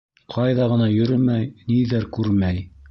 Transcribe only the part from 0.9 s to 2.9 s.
йөрөмәй, ниҙәр күрмәй